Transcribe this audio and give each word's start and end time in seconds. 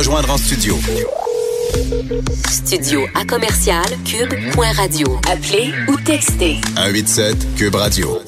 rejoindre 0.00 0.30
en 0.30 0.38
studio. 0.38 0.78
Studio 2.48 3.02
à 3.14 3.26
commercial 3.26 3.84
cube.radio. 4.06 5.20
Appelez 5.30 5.74
ou 5.88 5.96
textez 5.96 6.56
187 6.74 7.54
Cube 7.54 7.74
Radio. 7.74 8.18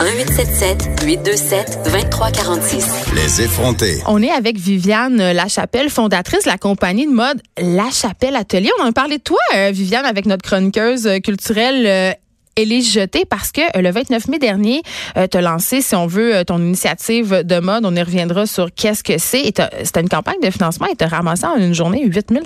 1877 0.00 1.04
827 1.04 1.78
2346. 1.84 2.86
Les 3.14 3.42
effrontés. 3.42 3.98
On 4.06 4.22
est 4.22 4.30
avec 4.30 4.56
Viviane 4.56 5.18
Lachapelle, 5.32 5.90
fondatrice 5.90 6.44
de 6.44 6.48
la 6.48 6.56
compagnie 6.56 7.06
de 7.06 7.12
mode 7.12 7.42
La 7.58 7.90
Chapelle 7.90 8.36
Atelier. 8.36 8.70
On 8.78 8.84
en 8.84 8.88
a 8.88 8.92
parlé 8.92 9.18
de 9.18 9.22
toi, 9.22 9.36
euh, 9.54 9.70
Viviane, 9.70 10.06
avec 10.06 10.24
notre 10.24 10.48
chroniqueuse 10.48 11.06
euh, 11.06 11.18
culturelle 11.18 12.16
euh, 12.58 12.62
Élise 12.62 12.92
Jeté 12.92 13.24
parce 13.24 13.52
que 13.52 13.60
euh, 13.76 13.82
le 13.82 13.90
29 13.90 14.28
mai 14.28 14.38
dernier, 14.38 14.82
euh, 15.16 15.26
tu 15.30 15.36
as 15.38 15.40
lancé, 15.40 15.80
si 15.80 15.94
on 15.94 16.06
veut, 16.06 16.34
euh, 16.34 16.44
ton 16.44 16.58
initiative 16.58 17.42
de 17.44 17.60
mode. 17.60 17.84
On 17.84 17.94
y 17.94 18.02
reviendra 18.02 18.46
sur 18.46 18.72
qu'est-ce 18.74 19.02
que 19.02 19.18
c'est. 19.18 19.44
C'était 19.84 20.00
une 20.00 20.08
campagne 20.08 20.40
de 20.42 20.50
financement 20.50 20.86
et 20.86 20.96
tu 20.96 21.04
as 21.04 21.08
ramassé 21.08 21.46
en 21.46 21.56
une 21.56 21.74
journée 21.74 22.04
8000 22.04 22.42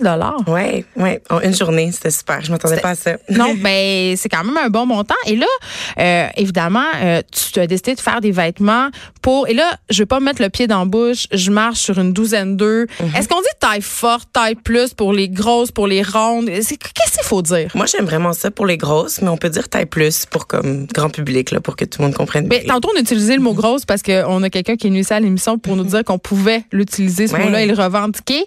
Oui, 0.48 0.84
oui. 0.96 1.18
En 1.30 1.40
une 1.40 1.54
journée, 1.54 1.90
c'était 1.92 2.10
super. 2.10 2.42
Je 2.42 2.50
m'attendais 2.50 2.78
pas 2.78 2.90
à 2.90 2.94
ça. 2.94 3.12
Non, 3.30 3.54
ben 3.58 4.16
c'est 4.16 4.28
quand 4.28 4.44
même 4.44 4.56
un 4.56 4.68
bon 4.68 4.86
montant. 4.86 5.14
Et 5.26 5.36
là, 5.36 5.46
euh, 5.98 6.26
évidemment, 6.36 6.84
euh, 7.02 7.22
tu 7.30 7.60
as 7.60 7.66
décidé 7.66 7.94
de 7.94 8.00
faire 8.00 8.20
des 8.20 8.32
vêtements 8.32 8.88
pour. 9.22 9.48
Et 9.48 9.54
là, 9.54 9.70
je 9.90 10.02
vais 10.02 10.06
pas 10.06 10.20
mettre 10.20 10.42
le 10.42 10.50
pied 10.50 10.66
dans 10.66 10.80
la 10.80 10.84
bouche. 10.84 11.26
Je 11.32 11.50
marche 11.50 11.80
sur 11.80 11.98
une 11.98 12.12
douzaine 12.12 12.56
d'œufs. 12.56 12.88
Est-ce 13.16 13.28
qu'on 13.28 13.40
dit 13.40 13.46
taille 13.60 13.82
forte, 13.82 14.28
taille 14.32 14.56
plus 14.56 14.92
pour 14.94 15.12
les 15.12 15.28
grosses, 15.28 15.70
pour 15.70 15.86
les 15.86 16.02
rondes? 16.02 16.46
Qu'est-ce 16.46 16.74
qu'il 16.74 17.24
faut 17.24 17.42
dire? 17.42 17.70
Moi, 17.74 17.86
j'aime 17.86 18.06
vraiment 18.06 18.32
ça 18.32 18.50
pour 18.50 18.66
les 18.66 18.76
grosses, 18.76 19.20
mais 19.22 19.28
on 19.28 19.36
peut 19.36 19.50
dire 19.50 19.68
taille 19.68 19.86
plus 19.86 19.99
pour 20.30 20.46
comme 20.46 20.86
grand 20.86 21.10
public, 21.10 21.50
là, 21.50 21.60
pour 21.60 21.76
que 21.76 21.84
tout 21.84 22.00
le 22.00 22.06
monde 22.08 22.14
comprenne 22.16 22.48
bien. 22.48 22.58
Mais 22.60 22.66
tantôt, 22.66 22.90
on 22.94 22.96
a 22.96 23.00
utilisé 23.00 23.34
le 23.34 23.42
mot 23.42 23.54
grosse 23.54 23.84
parce 23.84 24.02
qu'on 24.02 24.42
a 24.42 24.50
quelqu'un 24.50 24.76
qui 24.76 24.86
est 24.86 24.90
venu 24.90 25.00
ici 25.00 25.12
à 25.12 25.20
l'émission 25.20 25.58
pour 25.58 25.76
nous 25.76 25.84
dire 25.84 26.04
qu'on 26.04 26.18
pouvait 26.18 26.64
l'utiliser, 26.72 27.26
ce 27.26 27.34
Ouais. 27.34 27.44
mot-là, 27.44 27.62
et 27.62 27.66
le 27.66 27.74
revendiquer. 27.74 28.44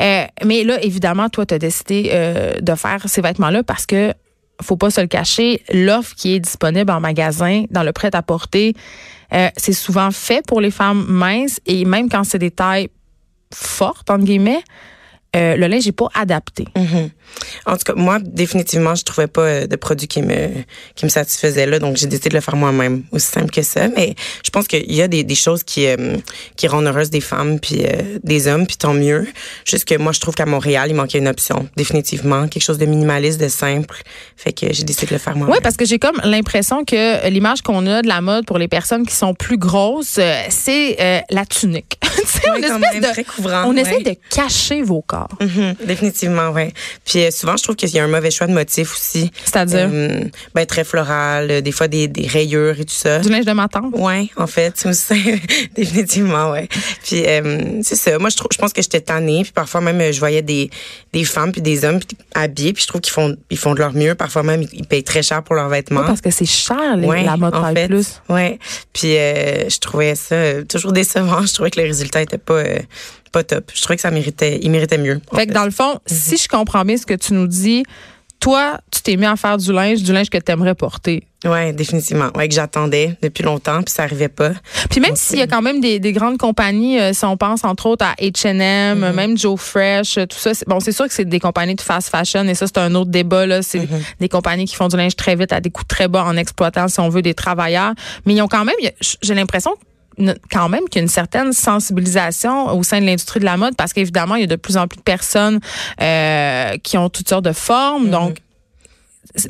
Euh, 0.00 0.24
mais 0.44 0.64
là, 0.64 0.82
évidemment, 0.82 1.28
toi, 1.28 1.46
tu 1.46 1.54
as 1.54 1.58
décidé 1.58 2.10
euh, 2.12 2.60
de 2.60 2.74
faire 2.74 3.02
ces 3.06 3.20
vêtements-là 3.20 3.62
parce 3.62 3.86
que 3.86 4.12
faut 4.62 4.76
pas 4.76 4.90
se 4.90 5.00
le 5.00 5.08
cacher, 5.08 5.62
l'offre 5.72 6.14
qui 6.14 6.34
est 6.34 6.40
disponible 6.40 6.90
en 6.92 7.00
magasin, 7.00 7.64
dans 7.70 7.82
le 7.82 7.92
prêt-à-porter, 7.92 8.74
euh, 9.32 9.48
c'est 9.56 9.72
souvent 9.72 10.10
fait 10.12 10.46
pour 10.46 10.60
les 10.60 10.70
femmes 10.70 11.04
minces 11.08 11.60
et 11.66 11.84
même 11.84 12.08
quand 12.08 12.22
c'est 12.24 12.38
des 12.38 12.52
tailles 12.52 12.88
fortes, 13.52 14.10
entre 14.10 14.24
guillemets, 14.24 14.62
euh, 15.34 15.56
le 15.56 15.66
linge 15.66 15.86
n'est 15.86 15.92
pas 15.92 16.08
adapté. 16.14 16.66
Mhm. 16.76 17.10
En 17.66 17.76
tout 17.76 17.84
cas, 17.84 17.94
moi, 17.94 18.18
définitivement, 18.20 18.94
je 18.94 19.04
trouvais 19.04 19.26
pas 19.26 19.42
euh, 19.42 19.66
de 19.66 19.76
produit 19.76 20.08
qui 20.08 20.22
me 20.22 20.48
qui 20.94 21.04
me 21.04 21.10
satisfaisait 21.10 21.66
là, 21.66 21.78
donc 21.78 21.96
j'ai 21.96 22.06
décidé 22.06 22.30
de 22.30 22.34
le 22.34 22.40
faire 22.40 22.56
moi-même, 22.56 23.02
aussi 23.12 23.26
simple 23.26 23.50
que 23.50 23.62
ça. 23.62 23.88
Mais 23.88 24.14
je 24.44 24.50
pense 24.50 24.66
qu'il 24.66 24.92
y 24.92 25.02
a 25.02 25.08
des, 25.08 25.24
des 25.24 25.34
choses 25.34 25.62
qui 25.62 25.86
euh, 25.86 26.16
qui 26.56 26.68
rendent 26.68 26.86
heureuses 26.86 27.10
des 27.10 27.20
femmes 27.20 27.58
puis 27.58 27.84
euh, 27.84 28.18
des 28.22 28.46
hommes, 28.48 28.66
puis 28.66 28.76
tant 28.76 28.94
mieux. 28.94 29.26
Juste 29.64 29.86
que 29.86 29.96
moi, 29.96 30.12
je 30.12 30.20
trouve 30.20 30.34
qu'à 30.34 30.46
Montréal, 30.46 30.88
il 30.90 30.94
manquait 30.94 31.18
une 31.18 31.28
option, 31.28 31.68
définitivement, 31.76 32.48
quelque 32.48 32.62
chose 32.62 32.78
de 32.78 32.86
minimaliste, 32.86 33.40
de 33.40 33.48
simple. 33.48 34.02
Fait 34.36 34.52
que 34.52 34.72
j'ai 34.72 34.84
décidé 34.84 35.06
de 35.06 35.12
le 35.14 35.18
faire 35.18 35.36
moi-même. 35.36 35.54
Oui, 35.54 35.60
parce 35.62 35.76
que 35.76 35.84
j'ai 35.84 35.98
comme 35.98 36.20
l'impression 36.24 36.84
que 36.84 37.28
l'image 37.28 37.62
qu'on 37.62 37.86
a 37.86 38.02
de 38.02 38.08
la 38.08 38.20
mode 38.20 38.46
pour 38.46 38.58
les 38.58 38.68
personnes 38.68 39.06
qui 39.06 39.14
sont 39.14 39.34
plus 39.34 39.58
grosses, 39.58 40.20
c'est 40.50 41.24
la 41.30 41.46
tunique. 41.46 41.98
On 42.46 42.52
quand 42.52 42.56
espèce 42.58 42.92
même, 42.92 43.00
de- 43.02 43.06
très 43.12 43.24
couvrant, 43.24 43.64
on 43.66 43.74
ouais. 43.74 43.80
essaie 43.82 44.02
de 44.02 44.14
cacher 44.30 44.82
vos 44.82 45.02
corps. 45.02 45.28
Mhm, 45.40 45.74
définitivement, 45.86 46.50
ouais. 46.50 46.72
Puis 47.04 47.20
euh, 47.24 47.30
souvent, 47.30 47.56
je 47.56 47.62
trouve 47.62 47.76
qu'il 47.76 47.88
y 47.90 47.98
a 47.98 48.04
un 48.04 48.08
mauvais 48.08 48.30
choix 48.30 48.46
de 48.46 48.52
motifs 48.52 48.92
aussi. 48.94 49.30
C'est-à-dire? 49.44 49.88
Euh, 49.92 50.20
ben 50.54 50.66
très 50.66 50.84
floral, 50.84 51.50
euh, 51.50 51.60
des 51.60 51.72
fois 51.72 51.88
des, 51.88 52.08
des 52.08 52.26
rayures 52.26 52.78
et 52.80 52.84
tout 52.84 52.94
ça. 52.94 53.18
du 53.20 53.28
linge 53.28 53.44
de 53.44 53.52
ma 53.52 53.68
tante? 53.68 53.92
Ouais, 53.96 54.28
en 54.36 54.46
fait, 54.46 54.84
définitivement, 55.76 56.50
ouais. 56.50 56.68
Puis 57.04 57.24
c'est 57.82 57.96
ça. 57.96 58.18
Moi, 58.18 58.30
je 58.30 58.36
trouve, 58.36 58.48
je 58.52 58.58
pense 58.58 58.72
que 58.72 58.82
j'étais 58.82 59.00
tannée. 59.00 59.42
Puis 59.42 59.52
parfois 59.52 59.80
même, 59.80 60.12
je 60.12 60.18
voyais 60.18 60.42
des 60.42 60.70
des 61.12 61.24
femmes 61.24 61.52
puis 61.52 61.62
des 61.62 61.84
hommes 61.84 61.98
puis 62.00 62.16
habillés. 62.34 62.72
Puis 62.72 62.82
je 62.82 62.88
trouve 62.88 63.00
qu'ils 63.00 63.12
font 63.12 63.36
ils 63.50 63.58
font 63.58 63.74
de 63.74 63.78
leur 63.78 63.92
mieux. 63.94 64.14
Parfois 64.14 64.42
même, 64.42 64.64
ils, 64.72 64.86
payent 64.86 65.04
très 65.04 65.22
cher 65.22 65.42
pour 65.42 65.54
leurs 65.54 65.68
vêtements. 65.68 66.04
Parce 66.04 66.20
que 66.20 66.30
c'est 66.30 66.44
cher, 66.46 66.96
les- 66.96 67.06
Ouais, 67.06 67.24
la 67.24 67.36
mode 67.36 67.54
en 67.54 67.72
fait. 67.74 67.86
plus. 67.88 68.20
Ouais. 68.28 68.58
Puis 68.92 69.12
je 69.12 69.78
trouvais 69.78 70.14
ça 70.14 70.62
toujours 70.68 70.92
décevant. 70.92 71.42
Je 71.46 71.52
trouvais 71.52 71.70
que 71.70 71.80
le 71.80 71.86
résultat 71.86 72.22
était 72.24 72.38
pas 72.38 72.54
euh, 72.54 72.78
pas 73.32 73.42
top. 73.44 73.70
Je 73.74 73.80
trouvais 73.82 73.96
que 73.96 74.02
ça 74.02 74.10
méritait, 74.10 74.58
il 74.62 74.70
méritait 74.70 74.98
mieux. 74.98 75.20
Fait 75.34 75.46
que 75.46 75.52
dans 75.52 75.64
le 75.64 75.70
fond, 75.70 75.98
si 76.06 76.36
je 76.36 76.48
comprends 76.48 76.84
bien 76.84 76.96
ce 76.96 77.06
que 77.06 77.14
tu 77.14 77.32
nous 77.34 77.46
dis, 77.46 77.84
toi, 78.40 78.78
tu 78.90 79.00
t'es 79.00 79.16
mis 79.16 79.24
à 79.24 79.36
faire 79.36 79.56
du 79.56 79.72
linge, 79.72 80.02
du 80.02 80.12
linge 80.12 80.28
que 80.28 80.36
tu 80.36 80.52
aimerais 80.52 80.74
porter. 80.74 81.26
Ouais, 81.46 81.72
définitivement. 81.72 82.28
Ouais, 82.34 82.46
que 82.48 82.54
j'attendais 82.54 83.16
depuis 83.22 83.42
longtemps, 83.42 83.82
puis 83.82 83.92
ça 83.92 84.02
arrivait 84.02 84.28
pas. 84.28 84.52
Puis 84.90 85.00
même 85.00 85.14
s'il 85.16 85.38
y 85.38 85.42
a 85.42 85.46
quand 85.46 85.62
même 85.62 85.80
des, 85.80 85.98
des 85.98 86.12
grandes 86.12 86.38
compagnies, 86.38 86.98
euh, 87.00 87.12
si 87.12 87.24
on 87.24 87.36
pense 87.36 87.64
entre 87.64 87.86
autres 87.86 88.04
à 88.04 88.14
H&M, 88.22 89.12
même 89.14 89.36
Joe 89.36 89.58
Fresh, 89.60 90.18
euh, 90.18 90.26
tout 90.26 90.38
ça, 90.38 90.52
bon, 90.66 90.80
c'est 90.80 90.92
sûr 90.92 91.06
que 91.06 91.12
c'est 91.12 91.24
des 91.24 91.40
compagnies 91.40 91.74
de 91.74 91.80
fast 91.80 92.08
fashion 92.08 92.44
et 92.44 92.54
ça, 92.54 92.66
c'est 92.66 92.78
un 92.78 92.94
autre 92.94 93.10
débat. 93.10 93.46
là. 93.46 93.62
C'est 93.62 93.80
Mm-hmm. 93.80 94.02
des 94.20 94.28
compagnies 94.28 94.64
qui 94.66 94.74
font 94.76 94.88
du 94.88 94.96
linge 94.96 95.16
très 95.16 95.36
vite 95.36 95.52
à 95.52 95.60
des 95.60 95.70
coûts 95.70 95.84
très 95.84 96.08
bas 96.08 96.24
en 96.24 96.36
exploitant, 96.36 96.88
si 96.88 97.00
on 97.00 97.08
veut, 97.10 97.22
des 97.22 97.34
travailleurs. 97.34 97.92
Mais 98.24 98.34
ils 98.34 98.40
ont 98.42 98.48
quand 98.48 98.64
même, 98.64 98.76
j'ai 99.22 99.34
l'impression 99.34 99.74
quand 100.50 100.68
même 100.68 100.84
qu'il 100.88 100.96
y 100.96 100.98
a 101.00 101.02
une 101.02 101.08
certaine 101.08 101.52
sensibilisation 101.52 102.68
au 102.76 102.82
sein 102.82 103.00
de 103.00 103.06
l'industrie 103.06 103.40
de 103.40 103.44
la 103.44 103.56
mode 103.56 103.76
parce 103.76 103.92
qu'évidemment, 103.92 104.34
il 104.36 104.42
y 104.42 104.44
a 104.44 104.48
de 104.48 104.56
plus 104.56 104.76
en 104.76 104.86
plus 104.88 104.96
de 104.96 105.02
personnes 105.02 105.60
euh, 106.00 106.76
qui 106.82 106.96
ont 106.98 107.08
toutes 107.08 107.28
sortes 107.28 107.44
de 107.44 107.52
formes. 107.52 108.10
Donc, 108.10 108.38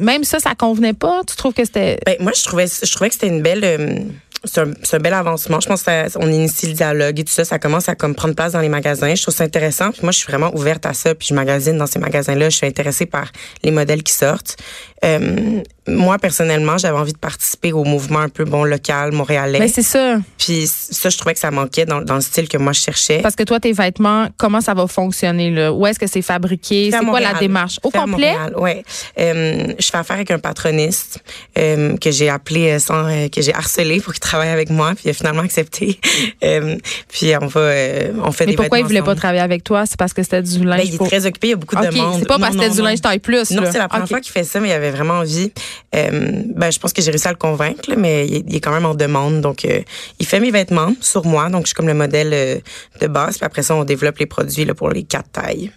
même 0.00 0.24
ça, 0.24 0.38
ça 0.38 0.54
convenait 0.54 0.94
pas? 0.94 1.22
Tu 1.28 1.36
trouves 1.36 1.52
que 1.52 1.64
c'était... 1.64 1.98
Ben, 2.06 2.16
moi, 2.20 2.32
je 2.34 2.42
trouvais, 2.42 2.66
je 2.66 2.90
trouvais 2.92 3.08
que 3.08 3.14
c'était 3.14 3.28
une 3.28 3.42
belle. 3.42 3.64
euh, 3.64 3.98
c'est 4.44 4.60
un, 4.94 4.98
bel 4.98 5.14
avancement. 5.14 5.60
Je 5.60 5.68
pense 5.68 5.82
que 5.82 6.08
ça- 6.08 6.18
on 6.20 6.30
initie 6.30 6.66
le 6.66 6.74
dialogue 6.74 7.18
et 7.18 7.24
tout 7.24 7.32
ça. 7.32 7.44
Ça 7.44 7.58
commence 7.58 7.88
à 7.88 7.94
comme 7.94 8.14
prendre 8.14 8.34
place 8.34 8.52
dans 8.52 8.60
les 8.60 8.68
magasins. 8.68 9.14
Je 9.14 9.22
trouve 9.22 9.34
ça 9.34 9.44
intéressant. 9.44 9.90
Puis 9.90 10.00
moi, 10.02 10.12
je 10.12 10.18
suis 10.18 10.26
vraiment 10.26 10.54
ouverte 10.54 10.84
à 10.86 10.92
ça. 10.92 11.14
Puis 11.14 11.28
je 11.30 11.34
magasine 11.34 11.78
dans 11.78 11.86
ces 11.86 11.98
magasins-là. 11.98 12.50
Je 12.50 12.56
suis 12.56 12.66
intéressée 12.66 13.06
par 13.06 13.30
les 13.62 13.70
modèles 13.70 14.02
qui 14.02 14.12
sortent. 14.12 14.56
Euh, 15.04 15.62
moi, 15.86 16.18
personnellement, 16.18 16.78
j'avais 16.78 16.96
envie 16.98 17.12
de 17.12 17.18
participer 17.18 17.72
au 17.72 17.84
mouvement 17.84 18.20
un 18.20 18.28
peu 18.28 18.44
bon 18.44 18.64
local 18.64 19.12
montréalais. 19.12 19.58
Ben, 19.58 19.68
c'est 19.68 19.82
ça. 19.82 20.16
Puis 20.38 20.66
ça, 20.66 21.10
je 21.10 21.18
trouvais 21.18 21.34
que 21.34 21.40
ça 21.40 21.50
manquait 21.50 21.84
dans, 21.84 22.00
dans 22.00 22.14
le 22.14 22.20
style 22.22 22.48
que 22.48 22.56
moi 22.56 22.72
je 22.72 22.80
cherchais. 22.80 23.18
Parce 23.20 23.36
que 23.36 23.42
toi, 23.42 23.60
tes 23.60 23.72
vêtements, 23.72 24.28
comment 24.38 24.60
ça 24.60 24.72
va 24.74 24.86
fonctionner? 24.86 25.50
Là? 25.50 25.72
Où 25.72 25.86
est-ce 25.86 25.98
que 25.98 26.06
c'est 26.06 26.22
fabriqué? 26.22 26.90
C'est 26.90 27.04
quoi 27.04 27.20
la 27.20 27.34
démarche? 27.34 27.78
Au 27.82 27.90
complet? 27.90 28.32
Montréal, 28.32 28.54
ouais. 28.56 28.82
Euh, 29.18 29.74
je 29.78 29.86
fais 29.86 29.98
affaire 29.98 30.16
avec 30.16 30.30
un 30.30 30.38
patroniste 30.38 31.18
euh, 31.58 31.96
que 31.98 32.10
j'ai 32.10 32.28
appelé 32.30 32.70
euh, 32.72 32.78
sans 32.78 33.06
euh, 33.06 33.28
que 33.28 33.42
j'ai 33.42 33.54
harcelé 33.54 34.00
pour 34.00 34.12
qu'il 34.14 34.20
travaille 34.20 34.48
avec 34.50 34.70
moi, 34.70 34.92
puis 34.94 35.02
il 35.06 35.10
a 35.10 35.14
finalement 35.14 35.42
accepté. 35.42 35.98
Euh, 36.42 36.76
puis 37.08 37.32
on 37.40 37.46
va 37.46 37.60
euh, 37.60 38.12
on 38.22 38.30
fait 38.32 38.44
Mais 38.46 38.52
des 38.52 38.56
pourquoi 38.56 38.78
il 38.78 38.84
voulait 38.84 39.02
pas 39.02 39.14
travailler 39.14 39.40
avec 39.40 39.64
toi? 39.64 39.84
C'est 39.86 39.96
parce 39.98 40.12
que 40.12 40.22
c'était 40.22 40.42
du 40.42 40.62
linge 40.64 40.78
Ben, 40.80 40.86
il 40.86 40.94
est 40.94 40.98
pour- 40.98 41.08
très 41.08 41.24
occupé, 41.26 41.48
il 41.48 41.50
y 41.50 41.52
a 41.54 41.56
beaucoup 41.56 41.76
OK, 41.76 41.82
de 41.86 41.90
demandes. 41.90 42.18
c'est 42.20 42.28
pas 42.28 42.38
parce 42.38 42.54
que 42.54 42.62
c'était 42.62 42.74
du 42.74 42.82
linge 42.82 43.00
taille 43.00 43.18
plus. 43.18 43.50
Non, 43.52 43.62
c'est 43.70 43.78
la 43.78 43.88
première 43.88 44.08
fois 44.08 44.20
qu'il 44.20 44.32
fait 44.32 44.44
ça, 44.44 44.60
mais 44.60 44.68
il 44.68 44.72
avait 44.72 44.90
vraiment 44.90 45.14
envie. 45.14 45.52
Euh, 45.94 46.42
ben, 46.54 46.70
je 46.70 46.78
pense 46.78 46.92
que 46.92 47.02
j'ai 47.02 47.10
réussi 47.10 47.28
à 47.28 47.32
le 47.32 47.36
convaincre, 47.36 47.94
mais 47.96 48.26
il 48.26 48.34
est, 48.36 48.44
il 48.48 48.56
est 48.56 48.60
quand 48.60 48.72
même 48.72 48.86
en 48.86 48.94
demande. 48.94 49.40
Donc, 49.40 49.64
euh, 49.64 49.80
il 50.18 50.26
fait 50.26 50.40
mes 50.40 50.50
vêtements 50.50 50.94
sur 51.00 51.24
moi. 51.26 51.48
Donc, 51.48 51.62
je 51.62 51.68
suis 51.68 51.74
comme 51.74 51.86
le 51.86 51.94
modèle 51.94 52.30
euh, 52.32 52.58
de 53.00 53.06
base. 53.06 53.36
Puis 53.38 53.46
après 53.46 53.62
ça, 53.62 53.74
on 53.74 53.84
développe 53.84 54.18
les 54.18 54.26
produits 54.26 54.64
là, 54.64 54.74
pour 54.74 54.90
les 54.90 55.04
quatre 55.04 55.30
tailles. 55.30 55.70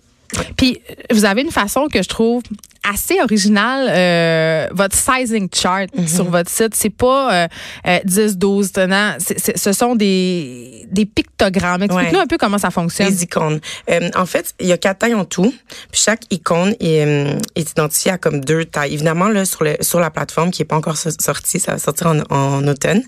Puis, 0.57 0.81
vous 1.11 1.25
avez 1.25 1.41
une 1.41 1.51
façon 1.51 1.88
que 1.88 2.01
je 2.01 2.07
trouve 2.07 2.44
assez 2.93 3.19
originale, 3.21 3.87
euh, 3.89 4.67
votre 4.71 4.95
sizing 4.95 5.49
chart 5.53 5.89
Mhm. 5.95 6.07
sur 6.07 6.25
votre 6.25 6.49
site. 6.49 6.73
C'est 6.75 6.89
pas 6.89 7.43
euh, 7.43 7.47
euh, 7.87 7.99
10, 8.05 8.37
12 8.37 8.71
tenants. 8.71 9.15
Ce 9.55 9.73
sont 9.73 9.95
des, 9.95 10.85
des 10.91 11.05
pictogrammes. 11.05 11.83
Explique-nous 11.83 12.17
Ouais. 12.17 12.23
un 12.23 12.27
peu 12.27 12.37
comment 12.37 12.57
ça 12.57 12.69
fonctionne. 12.71 13.07
Les 13.09 13.23
icônes. 13.23 13.59
Euh, 13.89 14.09
en 14.15 14.25
fait, 14.25 14.53
il 14.59 14.67
y 14.67 14.71
a 14.71 14.77
quatre 14.77 14.99
tailles 14.99 15.13
en 15.13 15.25
tout. 15.25 15.53
Puis 15.91 16.01
chaque 16.01 16.21
icône 16.31 16.75
est, 16.79 17.05
euh, 17.05 17.37
est 17.55 17.69
identifiée 17.71 18.11
à 18.11 18.17
comme 18.17 18.39
deux 18.43 18.65
tailles. 18.65 18.93
Évidemment, 18.93 19.27
là, 19.27 19.45
sur, 19.45 19.63
le, 19.63 19.75
sur 19.81 19.99
la 19.99 20.09
plateforme 20.09 20.51
qui 20.51 20.61
est 20.61 20.65
pas 20.65 20.75
encore 20.77 20.97
so- 20.97 21.09
sortie, 21.19 21.59
ça 21.59 21.73
va 21.73 21.79
sortir 21.79 22.07
en, 22.07 22.19
en 22.35 22.67
automne, 22.67 23.03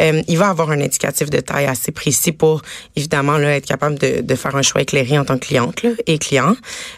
euh, 0.00 0.22
il 0.28 0.38
va 0.38 0.48
avoir 0.48 0.70
un 0.70 0.80
indicatif 0.80 1.30
de 1.30 1.40
taille 1.40 1.66
assez 1.66 1.92
précis 1.92 2.32
pour, 2.32 2.62
évidemment, 2.96 3.36
là, 3.38 3.56
être 3.56 3.66
capable 3.66 3.98
de, 3.98 4.20
de 4.22 4.34
faire 4.34 4.54
un 4.56 4.62
choix 4.62 4.80
éclairé 4.82 5.18
en 5.18 5.24
tant 5.24 5.38
que 5.38 5.46
cliente 5.46 5.82
là, 5.82 5.90
et 6.06 6.18
client. 6.18 6.54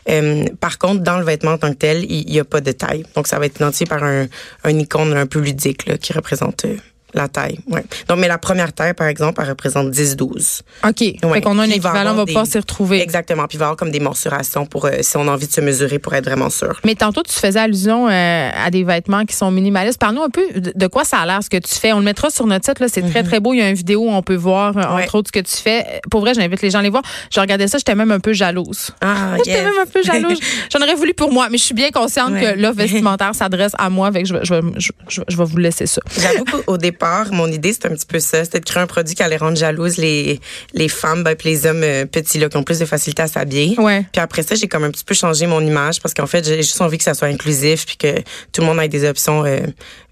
Euh, 0.08 0.44
par 0.60 0.78
contre, 0.78 1.02
dans 1.02 1.18
le 1.18 1.24
vêtement 1.24 1.52
en 1.52 1.58
tant 1.58 1.70
que 1.70 1.78
tel, 1.78 2.04
il 2.10 2.25
n'y 2.32 2.40
a 2.40 2.44
pas 2.44 2.60
de 2.60 2.72
taille. 2.72 3.04
Donc, 3.14 3.26
ça 3.26 3.38
va 3.38 3.46
être 3.46 3.56
identifié 3.56 3.86
par 3.86 4.02
un, 4.02 4.26
un 4.64 4.78
icône 4.78 5.16
un 5.16 5.26
peu 5.26 5.40
ludique 5.40 5.86
là, 5.86 5.98
qui 5.98 6.12
représente 6.12 6.64
euh, 6.64 6.76
la 7.14 7.28
taille, 7.28 7.58
ouais. 7.68 7.82
Donc, 8.08 8.18
mais 8.18 8.28
la 8.28 8.36
première 8.38 8.72
taille, 8.72 8.92
par 8.92 9.06
exemple, 9.06 9.40
elle 9.42 9.48
représente 9.48 9.90
10-12. 9.90 10.60
OK. 10.86 10.98
Fait 10.98 11.40
qu'on 11.40 11.58
a 11.58 11.62
un 11.62 11.70
équivalent, 11.70 12.12
on 12.12 12.16
va 12.16 12.24
des- 12.26 12.34
pas 12.34 12.44
s'y 12.44 12.58
retrouver. 12.58 13.00
Exactement. 13.00 13.46
Puis 13.46 13.56
il 13.56 13.58
va 13.58 13.64
y 13.64 13.66
avoir 13.66 13.76
comme 13.76 13.90
des 13.90 14.00
mensurations 14.00 14.66
pour 14.66 14.84
euh, 14.86 14.90
si 15.00 15.16
on 15.16 15.26
a 15.28 15.30
envie 15.30 15.46
de 15.46 15.52
se 15.52 15.60
mesurer 15.60 15.98
pour 15.98 16.12
être 16.14 16.24
vraiment 16.26 16.50
sûr. 16.50 16.78
Mais 16.84 16.94
tantôt, 16.94 17.22
tu 17.22 17.32
faisais 17.32 17.58
allusion 17.58 18.08
euh, 18.08 18.50
à 18.54 18.70
des 18.70 18.84
vêtements 18.84 19.24
qui 19.24 19.34
sont 19.34 19.50
minimalistes. 19.50 19.98
Parle-nous 19.98 20.22
un 20.22 20.30
peu 20.30 20.42
de, 20.74 20.86
quoi 20.88 21.04
ça 21.04 21.18
a 21.18 21.26
l'air, 21.26 21.42
ce 21.42 21.48
que 21.48 21.56
tu 21.56 21.74
fais. 21.74 21.92
On 21.92 21.98
le 22.00 22.04
mettra 22.04 22.28
sur 22.30 22.46
notre 22.46 22.64
site. 22.66 22.80
là. 22.80 22.86
C'est 22.88 23.02
très, 23.08 23.22
très 23.22 23.40
beau. 23.40 23.54
Il 23.54 23.58
y 23.58 23.62
a 23.62 23.68
une 23.70 23.76
vidéo 23.76 24.00
où 24.02 24.10
on 24.10 24.22
peut 24.22 24.34
voir, 24.36 24.76
euh, 24.76 24.80
Mhm. 24.82 24.94
Ouais. 24.96 25.02
entre 25.04 25.14
autres, 25.16 25.30
ce 25.34 25.40
que 25.40 25.44
tu 25.44 25.56
fais. 25.56 26.00
Pour 26.10 26.20
vrai, 26.20 26.34
j'invite 26.34 26.60
les 26.60 26.70
gens 26.70 26.80
à 26.80 26.82
les 26.82 26.90
voir. 26.90 27.02
Je 27.32 27.40
regardais 27.40 27.66
ça, 27.68 27.78
j'étais 27.78 27.94
même 27.94 28.10
un 28.10 28.20
peu 28.20 28.32
jalouse. 28.34 28.90
Ah, 29.00 29.36
J'étais 29.44 29.62
même 29.64 29.72
un 29.82 29.86
peu 29.86 30.02
jalouse. 30.02 30.38
J'en 30.72 30.80
aurais 30.80 30.94
voulu 30.94 31.14
pour 31.14 31.32
moi, 31.32 31.48
mais 31.50 31.56
je 31.58 31.62
suis 31.64 31.74
bien 31.74 31.90
consciente 31.90 32.32
Ouais. 32.32 32.54
que 32.54 32.60
l'offre 32.60 32.76
vestimentaire 32.78 33.34
s'adresse 33.34 33.72
à 33.78 33.88
moi. 33.88 34.12
Fait 34.12 34.22
que 34.22 34.28
je, 34.28 34.34
vais- 34.34 34.44
je, 34.44 34.54
je, 34.78 34.90
je- 35.08 35.22
je 35.28 35.36
vais 35.36 35.44
vous 35.44 35.56
laisser 35.58 35.86
ça. 35.86 36.02
J'avoue 36.18 36.44
qu'au 36.44 36.76
départ, 36.76 37.05
mon 37.32 37.50
idée, 37.50 37.72
c'était 37.72 37.88
un 37.88 37.94
petit 37.94 38.06
peu 38.06 38.20
ça. 38.20 38.44
C'était 38.44 38.60
de 38.60 38.64
créer 38.64 38.82
un 38.82 38.86
produit 38.86 39.14
qui 39.14 39.22
allait 39.22 39.36
rendre 39.36 39.56
jalouses 39.56 39.96
les, 39.96 40.40
les 40.74 40.88
femmes, 40.88 41.22
ben, 41.22 41.34
puis 41.34 41.50
les 41.50 41.66
hommes 41.66 41.82
euh, 41.82 42.04
petits, 42.06 42.38
là, 42.38 42.48
qui 42.48 42.56
ont 42.56 42.62
plus 42.62 42.78
de 42.78 42.84
facilité 42.84 43.22
à 43.22 43.26
s'habiller. 43.26 43.78
Ouais. 43.78 44.04
Puis 44.12 44.20
après 44.20 44.42
ça, 44.42 44.54
j'ai 44.54 44.68
comme 44.68 44.84
un 44.84 44.90
petit 44.90 45.04
peu 45.04 45.14
changé 45.14 45.46
mon 45.46 45.60
image 45.60 46.00
parce 46.00 46.14
qu'en 46.14 46.26
fait, 46.26 46.44
j'ai 46.44 46.56
juste 46.56 46.80
envie 46.80 46.98
que 46.98 47.04
ça 47.04 47.14
soit 47.14 47.28
inclusif 47.28 47.86
puis 47.86 47.96
que 47.96 48.20
tout 48.52 48.60
le 48.60 48.66
monde 48.66 48.80
ait 48.80 48.88
des 48.88 49.08
options 49.08 49.44
euh, 49.44 49.60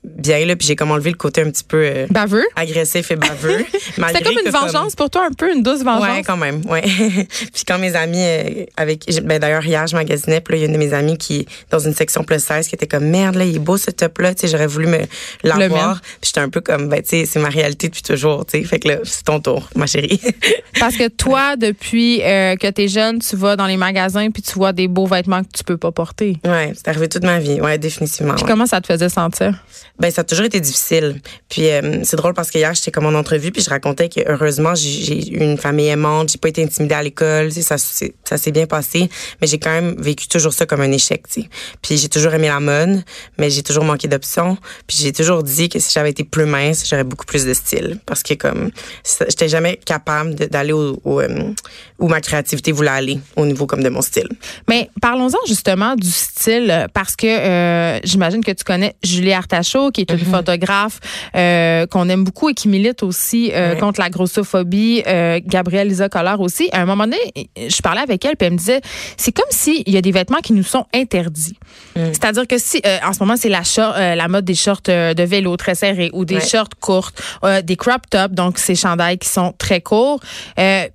bien, 0.05 0.45
là. 0.45 0.57
Puis 0.57 0.69
j'ai 0.69 0.77
comme 0.77 0.91
enlevé 0.91 1.11
le 1.11 1.17
côté 1.17 1.43
un 1.43 1.51
petit 1.51 1.65
peu 1.65 1.83
euh, 1.85 2.07
Baveux. 2.11 2.45
agressif 2.57 3.11
et 3.11 3.17
baveux. 3.17 3.65
C'était 3.73 4.23
comme 4.23 4.39
une 4.45 4.51
vengeance 4.51 4.95
pour 4.95 5.11
toi, 5.11 5.27
un 5.29 5.33
peu, 5.33 5.53
une 5.53 5.63
douce 5.63 5.83
vengeance. 5.83 6.17
Ouais, 6.17 6.23
quand 6.23 6.37
même, 6.37 6.63
ouais. 6.69 6.83
puis 7.53 7.65
quand 7.67 7.79
mes 7.79 7.97
amis 7.97 8.23
euh, 8.23 8.65
avec 8.77 9.05
ben 9.25 9.39
d'ailleurs 9.39 9.65
hier 9.65 9.87
je 9.87 9.97
magasinais, 9.97 10.41
puis 10.41 10.53
là 10.53 10.59
il 10.59 10.61
y 10.61 10.65
a 10.65 10.67
une 10.67 10.75
de 10.75 10.79
mes 10.79 10.93
amies 10.93 11.19
qui 11.19 11.47
dans 11.71 11.79
une 11.79 11.95
section 11.95 12.25
plus 12.25 12.43
16 12.43 12.69
qui 12.69 12.75
était 12.75 12.87
comme 12.87 13.07
merde 13.07 13.37
là, 13.37 13.45
il 13.45 13.57
est 13.57 13.61
beau 13.61 13.77
ce 13.77 13.91
top 13.91 14.19
là, 14.19 14.35
tu 14.35 14.43
sais, 14.43 14.49
j'aurais 14.49 14.67
voulu 14.67 14.87
me 14.87 15.01
l'avoir. 15.43 16.01
Puis 16.01 16.29
j'étais 16.29 16.41
un 16.41 16.49
peu 16.49 16.61
comme 16.61 16.89
ben 16.89 17.03
tu 17.03 17.11
sais, 17.11 17.27
c'est 17.27 17.41
ma 17.41 17.49
réalité 17.49 17.89
depuis 17.89 18.03
toujours, 18.03 18.45
tu 18.47 18.59
sais. 18.59 18.65
Fait 18.65 18.79
que 18.79 18.89
là, 18.89 18.97
c'est 19.05 19.25
ton 19.25 19.41
tour, 19.41 19.69
ma 19.75 19.87
chérie. 19.87 20.21
Parce 20.81 20.97
que 20.97 21.09
toi, 21.09 21.57
depuis 21.57 22.23
euh, 22.23 22.57
que 22.57 22.71
tu 22.71 22.83
es 22.83 22.89
jeune, 22.89 23.19
tu 23.21 23.37
vas 23.37 23.57
dans 23.57 23.67
les 23.67 23.77
magasins 23.77 24.31
puis 24.31 24.43
tu 24.43 24.53
vois 24.55 24.73
des 24.73 24.89
beaux 24.89 25.07
vêtements 25.07 25.43
que 25.43 25.49
tu 25.55 25.65
peux 25.65 25.77
pas 25.77 25.93
porter. 25.93 26.39
ouais, 26.45 26.73
c'est 26.75 26.89
arrivé 26.89 27.09
toute 27.09 27.25
ma 27.25 27.39
vie, 27.39 27.61
ouais, 27.61 27.79
définitivement. 27.79 28.35
Puis 28.35 28.45
ouais. 28.45 28.51
comment 28.51 28.67
ça 28.67 28.81
te 28.81 28.87
faisait 28.87 29.09
sentir? 29.09 29.65
Ben 29.99 30.11
ça 30.11 30.23
a 30.23 30.25
toujours 30.25 30.45
été 30.45 30.61
difficile. 30.61 31.21
Puis 31.49 31.69
euh, 31.69 32.01
c'est 32.03 32.17
drôle 32.17 32.35
parce 32.35 32.51
que 32.51 32.59
hier 32.59 32.75
j'étais 32.75 32.91
comme 32.91 33.07
en 33.07 33.17
entrevue 33.17 33.53
puis 33.53 33.63
je 33.63 33.71
racontais 33.71 34.09
que 34.09 34.21
heureusement 34.27 34.75
j'ai 34.75 35.33
eu 35.33 35.39
une 35.39 35.57
famille 35.57 35.87
aimante, 35.87 36.31
j'ai 36.31 36.39
pas 36.39 36.49
été 36.49 36.65
intimidée 36.65 36.95
à 36.95 37.03
l'école, 37.03 37.53
ça 37.53 37.77
ça 37.79 38.37
s'est 38.39 38.51
bien 38.51 38.67
passé, 38.67 39.09
mais 39.41 39.47
j'ai 39.47 39.59
quand 39.59 39.71
même 39.71 39.95
vécu 39.99 40.27
toujours 40.27 40.53
ça 40.53 40.67
comme 40.67 40.81
un 40.81 40.91
échec, 40.91 41.23
tu 41.29 41.43
sais. 41.43 41.49
Puis 41.81 41.97
j'ai 41.97 42.09
toujours 42.09 42.35
aimé 42.35 42.49
la 42.49 42.61
mode, 42.61 43.03
mais 43.39 43.51
j'ai 43.51 43.63
toujours 43.63 43.85
manqué 43.85 44.09
d'options, 44.09 44.57
puis 44.87 44.99
j'ai 45.01 45.13
toujours 45.13 45.43
dit 45.43 45.69
que 45.69 45.79
si 45.79 45.93
j'avais 45.93 46.11
été 46.11 46.25
plus 46.25 46.47
mince, 46.47 46.89
j'aurais 46.89 47.05
beaucoup 47.05 47.27
plus 47.27 47.45
de 47.45 47.55
style 47.55 48.01
parce 48.05 48.23
que 48.23 48.35
comme 48.35 48.71
j'étais 49.05 49.49
jamais 49.49 49.77
capable 49.77 50.35
d'aller 50.35 50.73
euh, 50.73 51.53
où 51.99 52.09
ma 52.09 52.21
créativité 52.21 52.73
voulait 52.73 52.91
aller 52.91 53.19
au 53.37 53.47
niveau 53.47 53.67
comme 53.67 53.83
de 53.83 53.89
mon 53.89 54.03
style. 54.03 54.29
Mais 54.69 54.91
parlons-en 55.01 55.39
justement 55.47 55.95
du 55.95 56.11
style, 56.11 56.87
parce 56.93 57.17
que 57.17 57.27
euh, 57.27 58.01
j'imagine 58.05 58.45
que 58.45 58.53
tu 58.53 58.65
connais 58.65 58.97
Julie 59.03 59.33
Artachot, 59.33 59.84
qui 59.91 60.03
est 60.03 60.11
une 60.11 60.19
photographe 60.19 61.01
euh, 61.37 61.87
qu'on 61.87 62.09
aime 62.09 62.25
beaucoup 62.25 62.49
et 62.49 62.55
qui 62.55 62.69
milite 62.69 63.03
aussi 63.03 63.51
euh, 63.53 63.75
contre 63.77 64.01
la 64.01 64.11
grossophobie. 64.11 65.03
Euh, 65.07 65.41
Gabrielle 65.45 65.89
Lisa 65.89 66.09
Collard 66.09 66.41
aussi. 66.41 66.69
À 66.73 66.83
un 66.83 66.87
moment 66.87 67.05
donné, 67.05 67.19
je 67.57 67.83
parlais 67.83 68.01
avec 68.01 68.25
elle, 68.25 68.37
puis 68.37 68.47
elle 68.47 68.53
me 68.53 68.59
disait, 68.59 68.81
c'est 69.17 69.33
comme 69.33 69.51
s'il 69.51 69.89
y 69.89 69.97
a 69.97 70.01
des 70.01 70.13
vêtements 70.13 70.39
qui 70.39 70.53
nous 70.53 70.63
sont 70.63 70.87
interdits. 70.95 71.57
C'est-à-dire 71.95 72.47
que 72.47 72.59
si, 72.59 72.83
en 73.07 73.13
ce 73.13 73.21
moment, 73.21 73.37
c'est 73.37 73.49
la, 73.49 74.29
mode 74.29 74.45
des 74.45 74.55
shorts 74.55 74.83
de 74.87 75.23
vélo 75.23 75.57
très 75.57 75.75
serrés 75.75 76.11
ou 76.13 76.25
des 76.25 76.41
shorts 76.41 76.69
courtes, 76.81 77.21
des 77.65 77.77
crop 77.77 78.09
tops, 78.11 78.35
donc 78.35 78.59
ces 78.59 78.75
chandails 78.75 79.19
qui 79.19 79.29
sont 79.29 79.55
très 79.59 79.81
courts. 79.81 80.21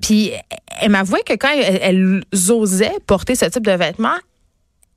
Puis 0.02 0.32
elle 0.82 0.90
m'avouait 0.92 1.24
que 1.24 1.34
quand 1.34 1.50
elle, 1.54 1.80
elle 1.82 2.24
osait 2.52 2.92
porter 3.08 3.36
ce 3.36 3.46
type 3.46 3.66
de 3.66 3.72
vêtements, 3.72 4.18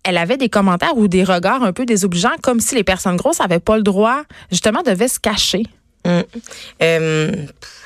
elle 0.04 0.18
avait 0.18 0.36
des 0.36 0.48
commentaires 0.48 0.96
ou 0.96 1.08
des 1.08 1.24
regards 1.24 1.62
un 1.62 1.72
peu 1.72 1.86
désobligeants, 1.86 2.36
comme 2.42 2.60
si 2.60 2.74
les 2.74 2.84
personnes 2.84 3.16
grosses 3.16 3.40
n'avaient 3.40 3.60
pas 3.60 3.76
le 3.76 3.82
droit, 3.82 4.22
justement, 4.50 4.82
devaient 4.82 5.08
se 5.08 5.20
cacher. 5.20 5.62
Mm. 6.04 6.20
Euh, 6.82 7.32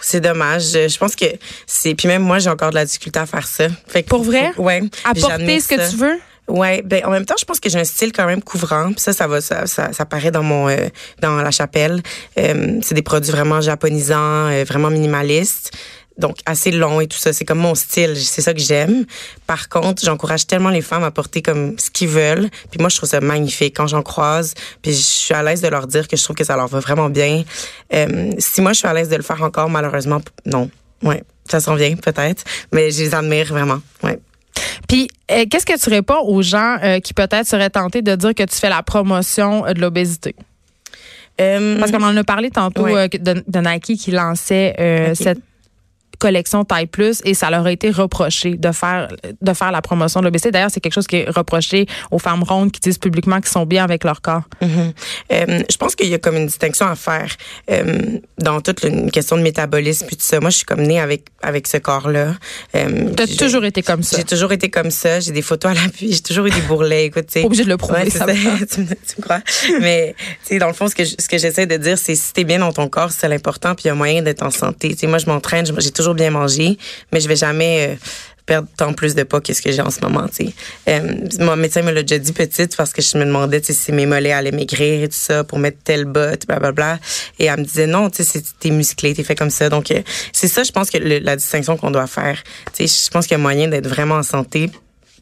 c'est 0.00 0.20
dommage. 0.20 0.72
Je 0.72 0.88
je 0.88 0.98
pense 0.98 1.14
que 1.14 1.26
c'est. 1.66 1.94
Puis 1.94 2.08
même 2.08 2.22
moi, 2.22 2.38
j'ai 2.38 2.48
encore 2.48 2.70
de 2.70 2.76
la 2.76 2.84
difficulté 2.86 3.18
à 3.18 3.26
faire 3.26 3.46
ça. 3.46 3.66
Fait 3.86 4.02
que 4.02 4.08
Pour 4.08 4.22
vrai? 4.22 4.52
ouais. 4.56 4.82
À 5.04 5.12
Puis 5.12 5.20
porter 5.22 5.36
j'admire 5.38 5.60
ce 5.62 5.68
que 5.68 5.90
tu 5.90 5.96
veux? 5.96 6.18
Ouais, 6.48 6.80
ben 6.82 7.04
en 7.04 7.10
même 7.10 7.24
temps, 7.24 7.34
je 7.38 7.44
pense 7.44 7.58
que 7.58 7.68
j'ai 7.68 7.80
un 7.80 7.84
style 7.84 8.12
quand 8.12 8.26
même 8.26 8.40
couvrant. 8.40 8.92
Puis 8.92 9.00
ça, 9.00 9.12
ça 9.12 9.26
va, 9.26 9.40
ça, 9.40 9.66
ça, 9.66 9.92
ça 9.92 10.06
paraît 10.06 10.30
dans 10.30 10.44
mon, 10.44 10.68
euh, 10.68 10.88
dans 11.20 11.36
la 11.36 11.50
chapelle. 11.50 12.02
Euh, 12.38 12.78
c'est 12.82 12.94
des 12.94 13.02
produits 13.02 13.32
vraiment 13.32 13.60
japonisants, 13.60 14.46
euh, 14.46 14.64
vraiment 14.64 14.90
minimalistes. 14.90 15.72
Donc 16.18 16.36
assez 16.46 16.70
long 16.70 17.00
et 17.00 17.06
tout 17.06 17.18
ça, 17.18 17.32
c'est 17.32 17.44
comme 17.44 17.58
mon 17.58 17.74
style, 17.74 18.16
c'est 18.16 18.40
ça 18.42 18.54
que 18.54 18.60
j'aime. 18.60 19.04
Par 19.46 19.68
contre, 19.68 20.02
j'encourage 20.04 20.46
tellement 20.46 20.70
les 20.70 20.80
femmes 20.80 21.04
à 21.04 21.10
porter 21.10 21.42
comme 21.42 21.78
ce 21.78 21.90
qu'ils 21.90 22.08
veulent. 22.08 22.48
Puis 22.70 22.80
moi, 22.80 22.88
je 22.88 22.96
trouve 22.96 23.08
ça 23.08 23.20
magnifique 23.20 23.76
quand 23.76 23.86
j'en 23.86 24.02
croise. 24.02 24.54
Puis 24.80 24.92
je 24.92 25.00
suis 25.02 25.34
à 25.34 25.42
l'aise 25.42 25.60
de 25.60 25.68
leur 25.68 25.86
dire 25.86 26.08
que 26.08 26.16
je 26.16 26.22
trouve 26.22 26.36
que 26.36 26.44
ça 26.44 26.56
leur 26.56 26.68
va 26.68 26.80
vraiment 26.80 27.10
bien. 27.10 27.44
Euh, 27.92 28.32
si 28.38 28.60
moi 28.62 28.72
je 28.72 28.78
suis 28.78 28.88
à 28.88 28.94
l'aise 28.94 29.08
de 29.10 29.16
le 29.16 29.22
faire 29.22 29.42
encore, 29.42 29.68
malheureusement, 29.68 30.20
non. 30.46 30.70
Ouais, 31.02 31.22
ça 31.48 31.60
s'en 31.60 31.74
vient 31.74 31.94
peut-être, 31.96 32.44
mais 32.72 32.90
je 32.90 33.00
les 33.00 33.14
admire 33.14 33.46
vraiment. 33.48 33.80
Ouais. 34.02 34.18
Puis, 34.88 35.08
euh, 35.30 35.44
qu'est-ce 35.50 35.66
que 35.66 35.78
tu 35.78 35.90
réponds 35.90 36.20
aux 36.24 36.40
gens 36.40 36.78
euh, 36.82 37.00
qui 37.00 37.12
peut-être 37.12 37.46
seraient 37.46 37.68
tentés 37.70 38.00
de 38.00 38.14
dire 38.14 38.34
que 38.34 38.44
tu 38.44 38.56
fais 38.56 38.70
la 38.70 38.82
promotion 38.82 39.62
de 39.70 39.78
l'obésité? 39.80 40.34
Parce 41.36 41.90
qu'on 41.92 42.02
en 42.02 42.16
a 42.16 42.24
parlé 42.24 42.50
tantôt 42.50 42.84
Ouais. 42.84 43.08
de, 43.10 43.44
de 43.46 43.58
Nike 43.60 43.98
qui 43.98 44.10
lançait 44.10 44.74
euh, 44.80 45.10
Ok. 45.10 45.16
cette 45.16 45.40
collection 46.18 46.64
taille 46.64 46.86
plus 46.86 47.20
et 47.24 47.34
ça 47.34 47.50
leur 47.50 47.66
a 47.66 47.72
été 47.72 47.90
reproché 47.90 48.56
de 48.56 48.72
faire 48.72 49.08
de 49.40 49.52
faire 49.52 49.72
la 49.72 49.82
promotion 49.82 50.20
de 50.20 50.24
l'obésité. 50.26 50.50
D'ailleurs, 50.50 50.70
c'est 50.70 50.80
quelque 50.80 50.92
chose 50.94 51.06
qui 51.06 51.16
est 51.16 51.30
reproché 51.30 51.86
aux 52.10 52.18
femmes 52.18 52.42
rondes 52.42 52.72
qui 52.72 52.80
disent 52.80 52.98
publiquement 52.98 53.36
qu'ils 53.40 53.48
sont 53.50 53.66
bien 53.66 53.84
avec 53.84 54.04
leur 54.04 54.20
corps. 54.22 54.42
Mhm. 54.62 54.92
Euh, 55.32 55.62
je 55.70 55.76
pense 55.76 55.94
qu'il 55.94 56.08
y 56.08 56.14
a 56.14 56.18
comme 56.18 56.36
une 56.36 56.46
distinction 56.46 56.86
à 56.86 56.94
faire 56.94 57.30
euh, 57.70 58.18
dans 58.38 58.60
toute 58.60 58.82
une 58.84 59.10
question 59.10 59.36
de 59.36 59.42
métabolisme 59.42 60.06
puis 60.06 60.16
tout 60.16 60.24
ça. 60.24 60.40
Moi, 60.40 60.50
je 60.50 60.56
suis 60.58 60.66
comme 60.66 60.82
née 60.82 61.00
avec 61.00 61.26
avec 61.42 61.66
ce 61.66 61.76
corps-là. 61.76 62.34
Euh, 62.74 63.10
Tu 63.16 63.22
as 63.22 63.26
j'ai- 63.26 63.36
toujours 63.36 63.64
été 63.64 63.82
comme 63.82 64.02
ça. 64.02 64.16
J'ai 64.16 64.24
toujours 64.24 64.52
été 64.52 64.68
comme 64.70 64.90
ça. 64.90 65.20
J'ai 65.20 65.32
des 65.32 65.42
photos 65.42 65.72
à 65.72 65.74
l'appui. 65.74 66.12
J'ai 66.12 66.20
toujours 66.20 66.46
eu 66.46 66.50
des 66.50 66.60
bourrelets. 66.62 67.06
Écoute, 67.06 67.26
tu 67.26 67.34
sais. 67.34 67.40
Pas 67.40 67.46
obligé 67.46 67.64
de 67.64 67.68
le 67.68 67.76
prouver, 67.76 68.00
Ouais, 68.04 68.10
ça 68.10 68.26
tu, 68.26 68.32
me, 68.80 68.86
tu 68.88 69.14
me 69.18 69.22
crois? 69.22 69.40
Mais 69.80 70.14
tu 70.42 70.54
sais, 70.54 70.58
dans 70.58 70.66
le 70.66 70.72
fond, 70.72 70.88
ce 70.88 70.94
que 70.94 71.04
ce 71.04 71.28
que 71.28 71.38
j'essaie 71.38 71.66
de 71.66 71.76
dire, 71.76 71.98
c'est 71.98 72.14
si 72.14 72.32
t'es 72.32 72.44
bien 72.44 72.58
dans 72.58 72.72
ton 72.72 72.88
corps, 72.88 73.10
c'est 73.12 73.28
l'important. 73.28 73.74
Puis 73.74 73.84
il 73.84 73.88
y 73.88 73.90
a 73.90 73.94
moyen 73.94 74.22
d'être 74.22 74.42
en 74.42 74.50
santé. 74.50 74.90
Tu 74.90 74.98
sais, 75.00 75.06
moi, 75.06 75.18
je 75.18 75.26
m'entraîne. 75.26 75.66
J'ai 75.78 75.90
toujours 75.90 76.05
bien 76.14 76.30
mangé, 76.30 76.78
mais 77.12 77.20
je 77.20 77.28
vais 77.28 77.36
jamais. 77.36 77.90
euh, 77.90 77.96
perdre 78.46 78.68
tant 78.76 78.92
plus 78.92 79.14
de 79.14 79.24
poids 79.24 79.40
que 79.40 79.52
ce 79.52 79.60
que 79.60 79.72
j'ai 79.72 79.82
en 79.82 79.90
ce 79.90 80.00
moment, 80.00 80.26
tu 80.28 80.46
sais. 80.46 80.52
Euh, 80.88 81.16
mon 81.40 81.56
médecin 81.56 81.82
me 81.82 81.90
l'a 81.90 82.02
déjà 82.02 82.18
dit 82.18 82.32
petite 82.32 82.76
parce 82.76 82.92
que 82.92 83.02
je 83.02 83.18
me 83.18 83.24
demandais, 83.24 83.60
tu 83.60 83.66
sais, 83.66 83.72
si 83.72 83.92
mes 83.92 84.06
mollets 84.06 84.32
allaient 84.32 84.52
maigrir 84.52 85.02
et 85.02 85.08
tout 85.08 85.16
ça 85.18 85.42
pour 85.42 85.58
mettre 85.58 85.78
telle 85.82 86.04
botte, 86.04 86.46
blablabla. 86.46 87.00
Et 87.40 87.46
elle 87.46 87.58
me 87.58 87.64
disait 87.64 87.88
non, 87.88 88.08
tu 88.08 88.22
sais, 88.22 88.40
t'es 88.60 88.70
musclé, 88.70 89.14
t'es 89.14 89.24
fait 89.24 89.34
comme 89.34 89.50
ça. 89.50 89.68
Donc, 89.68 89.90
euh, 89.90 90.00
c'est 90.32 90.48
ça, 90.48 90.62
je 90.62 90.70
pense 90.70 90.90
que 90.90 90.98
la 90.98 91.36
distinction 91.36 91.76
qu'on 91.76 91.90
doit 91.90 92.06
faire. 92.06 92.40
Tu 92.72 92.86
sais, 92.86 93.04
je 93.06 93.10
pense 93.10 93.26
qu'il 93.26 93.36
y 93.36 93.40
a 93.40 93.42
moyen 93.42 93.66
d'être 93.68 93.88
vraiment 93.88 94.14
en 94.14 94.22
santé 94.22 94.70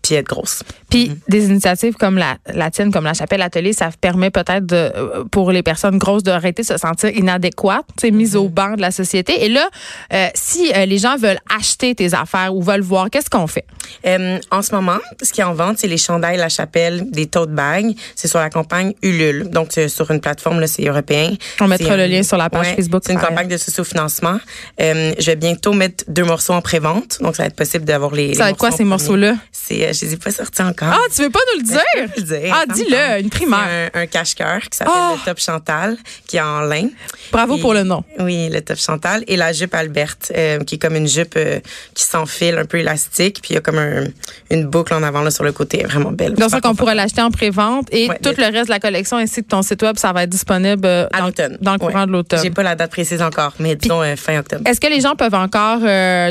puis 0.04 0.14
être 0.14 0.26
grosse. 0.26 0.62
Puis 0.90 1.10
des 1.28 1.46
initiatives 1.46 1.94
comme 1.94 2.18
la, 2.18 2.36
la 2.52 2.70
tienne, 2.70 2.92
comme 2.92 3.04
la 3.04 3.14
chapelle 3.14 3.40
atelier, 3.42 3.72
ça 3.72 3.88
permet 4.00 4.30
peut-être 4.30 4.66
de, 4.66 4.76
euh, 4.76 5.24
pour 5.30 5.50
les 5.50 5.62
personnes 5.62 5.98
grosses 5.98 6.22
d'arrêter 6.22 6.62
de 6.62 6.66
se 6.66 6.76
sentir 6.76 7.08
inadéquates, 7.10 7.86
sais, 7.98 8.10
mises 8.10 8.36
au 8.36 8.48
banc 8.48 8.76
de 8.76 8.82
la 8.82 8.90
société. 8.90 9.44
Et 9.44 9.48
là, 9.48 9.68
euh, 10.12 10.28
si 10.34 10.70
euh, 10.74 10.84
les 10.84 10.98
gens 10.98 11.16
veulent 11.16 11.40
acheter 11.58 11.94
tes 11.94 12.12
affaires 12.12 12.54
ou 12.54 12.62
veulent 12.62 12.82
voir, 12.82 13.08
qu'est-ce 13.10 13.30
qu'on 13.30 13.46
fait? 13.46 13.64
Euh, 14.06 14.38
en 14.50 14.60
ce 14.60 14.74
moment, 14.74 14.98
ce 15.22 15.32
qui 15.32 15.40
est 15.40 15.44
en 15.44 15.54
vente, 15.54 15.78
c'est 15.78 15.88
les 15.88 15.96
chandails 15.96 16.36
La 16.36 16.50
Chapelle, 16.50 17.10
des 17.10 17.26
tote 17.26 17.50
bags. 17.50 17.94
C'est 18.14 18.28
sur 18.28 18.38
la 18.38 18.50
campagne 18.50 18.92
Ulule. 19.02 19.48
Donc, 19.50 19.68
c'est 19.70 19.88
sur 19.88 20.10
une 20.10 20.20
plateforme, 20.20 20.60
là, 20.60 20.66
c'est 20.66 20.84
européen. 20.84 21.32
On 21.60 21.66
mettra 21.66 21.90
C'est, 21.90 21.96
le 21.96 22.06
lien 22.06 22.22
sur 22.22 22.36
la 22.36 22.50
page 22.50 22.66
ouais, 22.66 22.76
Facebook. 22.76 23.02
C'est 23.06 23.14
une 23.14 23.20
campagne 23.20 23.48
de 23.48 23.56
socio-financement. 23.56 24.38
Je 24.78 25.24
vais 25.24 25.36
bientôt 25.36 25.72
mettre 25.72 26.04
deux 26.08 26.24
morceaux 26.24 26.52
en 26.52 26.60
pré-vente. 26.60 27.18
Donc, 27.22 27.36
ça 27.36 27.44
va 27.44 27.46
être 27.46 27.56
possible 27.56 27.84
d'avoir 27.86 28.12
les, 28.12 28.28
les 28.28 28.34
Ça 28.34 28.44
va 28.44 28.50
être 28.50 28.58
quoi 28.58 28.70
ces 28.70 28.84
morceaux-là? 28.84 29.34
C'est, 29.52 29.93
je 29.94 30.04
les 30.04 30.14
ai 30.14 30.16
pas 30.16 30.30
sortis 30.30 30.62
encore. 30.62 30.88
Ah, 30.92 30.98
tu 31.14 31.22
veux 31.22 31.30
pas 31.30 31.40
nous 31.54 31.60
le 31.60 31.66
dire? 31.66 31.80
Je 31.96 32.00
peux 32.02 32.20
le 32.20 32.22
dire. 32.40 32.54
Ah, 32.56 32.64
dis-le, 32.72 33.20
une 33.22 33.30
primaire. 33.30 33.90
Un, 33.94 34.00
un 34.02 34.06
cache-cœur 34.06 34.60
qui 34.70 34.76
s'appelle 34.78 34.94
Ah! 34.96 35.14
le 35.16 35.24
Top 35.24 35.38
Chantal, 35.40 35.96
qui 36.26 36.36
est 36.36 36.40
en 36.40 36.60
lin. 36.60 36.88
Bravo 37.32 37.56
Et- 37.56 37.60
pour 37.60 37.74
le 37.74 37.82
nom. 37.82 38.04
Oui, 38.18 38.48
le 38.50 38.60
top 38.60 38.78
Chantal 38.78 39.24
et 39.26 39.36
la 39.36 39.52
jupe 39.52 39.74
Alberte, 39.74 40.32
euh, 40.36 40.58
qui 40.60 40.74
est 40.76 40.78
comme 40.78 40.96
une 40.96 41.08
jupe 41.08 41.34
euh, 41.36 41.60
qui 41.94 42.02
s'enfile, 42.04 42.58
un 42.58 42.64
peu 42.66 42.78
élastique, 42.78 43.40
puis 43.42 43.50
il 43.52 43.54
y 43.54 43.56
a 43.58 43.60
comme 43.60 43.78
un- 43.78 44.04
une 44.50 44.66
boucle 44.66 44.92
en 44.94 45.02
avant 45.02 45.22
là 45.22 45.30
sur 45.30 45.44
le 45.44 45.52
côté, 45.52 45.78
Elle 45.78 45.84
est 45.86 45.88
vraiment 45.88 46.12
belle. 46.12 46.34
Donc 46.34 46.50
ça 46.50 46.60
qu'on 46.60 46.74
pourrait 46.74 46.94
l'acheter 46.94 47.22
en 47.22 47.30
pré-vente 47.30 47.88
et 47.90 48.08
Ouais, 48.08 48.18
tout 48.22 48.34
le 48.36 48.44
reste 48.44 48.66
de 48.66 48.70
la 48.70 48.80
collection 48.80 49.16
ainsi 49.16 49.42
que 49.42 49.48
ton 49.48 49.62
site 49.62 49.82
web, 49.82 49.96
ça 49.98 50.12
va 50.12 50.24
être 50.24 50.30
disponible 50.30 50.86
euh, 50.86 51.06
à 51.12 51.18
dans, 51.20 51.26
l'automne. 51.26 51.58
dans 51.60 51.72
le 51.72 51.78
courant 51.78 52.00
Ouais. 52.00 52.06
de 52.06 52.12
l'automne. 52.12 52.40
J'ai 52.42 52.50
pas 52.50 52.62
la 52.62 52.74
date 52.74 52.90
précise 52.90 53.22
encore, 53.22 53.52
mais 53.58 53.76
disons 53.76 54.02
euh, 54.02 54.16
fin 54.16 54.38
octobre. 54.38 54.62
Est-ce 54.66 54.80
que 54.80 54.86
les 54.88 55.00
gens 55.00 55.14
peuvent 55.16 55.34
encore 55.34 55.80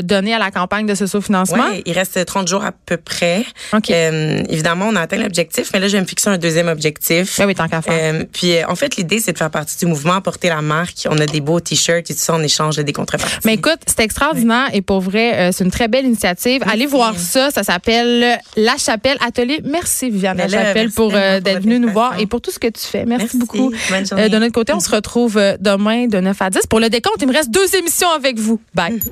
donner 0.02 0.34
à 0.34 0.38
la 0.38 0.50
campagne 0.50 0.86
de 0.86 0.94
ce 0.94 1.06
sous-financement? 1.06 1.70
Ouais, 1.70 1.82
il 1.86 1.92
reste 1.92 2.24
30 2.24 2.48
jours 2.48 2.64
à 2.64 2.72
peu 2.72 2.96
près. 2.96 3.44
OK. 3.72 3.90
Euh, 3.90 4.42
évidemment, 4.48 4.88
on 4.90 4.96
a 4.96 5.02
atteint 5.02 5.16
l'objectif, 5.16 5.70
mais 5.72 5.80
là, 5.80 5.88
je 5.88 5.96
vais 5.96 6.02
me 6.02 6.06
fixer 6.06 6.28
un 6.28 6.38
deuxième 6.38 6.68
objectif. 6.68 7.38
Ben 7.38 7.46
oui, 7.46 7.54
tant 7.54 7.68
qu'à 7.68 7.82
faire. 7.82 8.14
Euh, 8.14 8.24
puis, 8.32 8.56
euh, 8.56 8.62
en 8.68 8.74
fait, 8.74 8.96
l'idée, 8.96 9.18
c'est 9.18 9.32
de 9.32 9.38
faire 9.38 9.50
partie 9.50 9.76
du 9.78 9.86
mouvement, 9.86 10.20
porter 10.20 10.48
la 10.48 10.62
marque. 10.62 11.06
On 11.10 11.18
a 11.18 11.26
des 11.26 11.40
beaux 11.40 11.60
t-shirts 11.60 12.10
et 12.10 12.14
tout 12.14 12.20
ça 12.20 12.34
en 12.34 12.42
échange 12.42 12.76
de 12.76 12.82
des 12.82 12.92
contreparties. 12.92 13.38
Mais 13.44 13.54
écoute, 13.54 13.78
c'est 13.86 14.00
extraordinaire 14.00 14.68
et 14.72 14.82
pour 14.82 15.00
vrai, 15.00 15.50
c'est 15.52 15.64
une 15.64 15.70
très 15.70 15.88
belle 15.88 16.04
initiative. 16.04 16.62
Allez 16.66 16.86
voir 16.86 17.18
ça. 17.18 17.50
Ça 17.50 17.62
s'appelle 17.62 18.38
La 18.56 18.76
Chapelle 18.76 19.16
Atelier. 19.26 19.60
Merci, 19.64 20.10
Viviane 20.10 20.36
La 20.36 20.46
Ben 20.46 20.52
là, 20.52 20.64
Chapelle, 20.66 20.90
pour 20.90 21.12
d'être 21.12 21.62
venue 21.62 21.78
nous 21.78 21.90
voir 21.90 22.18
et 22.20 22.26
pour 22.26 22.40
tout 22.40 22.50
ce 22.50 22.58
que 22.58 22.68
tu 22.68 22.82
fais. 22.82 23.04
Merci, 23.04 23.24
Merci. 23.24 23.38
beaucoup. 23.38 23.70
De 23.70 24.38
notre 24.38 24.52
côté, 24.52 24.72
on 24.72 24.80
se 24.80 24.90
retrouve 24.90 25.40
demain 25.60 26.06
de 26.06 26.20
9 26.20 26.42
à 26.42 26.50
10. 26.50 26.66
Pour 26.68 26.80
le 26.80 26.88
décompte, 26.88 27.20
il 27.20 27.28
me 27.28 27.32
reste 27.32 27.50
deux 27.50 27.74
émissions 27.76 28.10
avec 28.10 28.38
vous. 28.38 28.60
Bye. 28.74 29.00